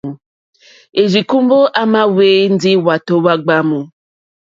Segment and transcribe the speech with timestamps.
[0.99, 3.79] Òrzíkùmbɔ̀ à mà hwɛ́ ndí hwàtò hwá gbǎmù.